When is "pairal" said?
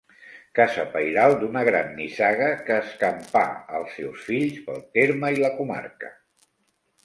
0.95-1.35